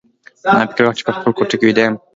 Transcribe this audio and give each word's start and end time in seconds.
ما 0.55 0.61
فکر 0.69 0.83
کاوه 0.83 0.97
چې 0.97 1.03
په 1.07 1.11
خپله 1.15 1.31
کوټه 1.37 1.55
کې 1.57 1.65
ویده 1.67 1.81
یم 1.85 1.95